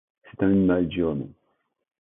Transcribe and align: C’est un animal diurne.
C’est 0.23 0.41
un 0.43 0.47
animal 0.49 0.87
diurne. 0.87 1.31